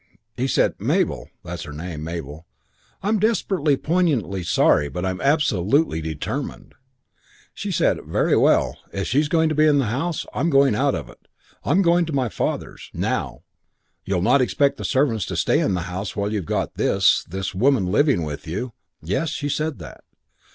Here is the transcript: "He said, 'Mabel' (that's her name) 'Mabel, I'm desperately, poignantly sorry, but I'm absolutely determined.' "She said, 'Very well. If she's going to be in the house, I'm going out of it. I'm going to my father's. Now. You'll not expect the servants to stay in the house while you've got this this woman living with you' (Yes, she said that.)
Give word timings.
"He 0.35 0.47
said, 0.47 0.73
'Mabel' 0.79 1.29
(that's 1.43 1.61
her 1.61 1.71
name) 1.71 2.03
'Mabel, 2.03 2.47
I'm 3.03 3.19
desperately, 3.19 3.77
poignantly 3.77 4.41
sorry, 4.41 4.89
but 4.89 5.05
I'm 5.05 5.21
absolutely 5.21 6.01
determined.' 6.01 6.73
"She 7.53 7.71
said, 7.71 8.03
'Very 8.03 8.35
well. 8.35 8.79
If 8.91 9.05
she's 9.05 9.29
going 9.29 9.47
to 9.49 9.53
be 9.53 9.67
in 9.67 9.77
the 9.77 9.85
house, 9.93 10.25
I'm 10.33 10.49
going 10.49 10.73
out 10.73 10.95
of 10.95 11.07
it. 11.07 11.27
I'm 11.63 11.83
going 11.83 12.05
to 12.07 12.13
my 12.13 12.29
father's. 12.29 12.89
Now. 12.95 13.43
You'll 14.03 14.23
not 14.23 14.41
expect 14.41 14.77
the 14.77 14.85
servants 14.85 15.27
to 15.27 15.35
stay 15.35 15.59
in 15.59 15.75
the 15.75 15.81
house 15.81 16.15
while 16.15 16.33
you've 16.33 16.45
got 16.47 16.77
this 16.77 17.23
this 17.29 17.53
woman 17.53 17.85
living 17.85 18.23
with 18.23 18.47
you' 18.47 18.73
(Yes, 19.03 19.29
she 19.29 19.49
said 19.49 19.77
that.) 19.77 20.03